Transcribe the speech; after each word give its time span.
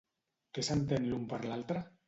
Què 0.57 0.63
senten 0.69 1.07
l'un 1.11 1.31
per 1.35 1.43
l'altre? 1.47 1.89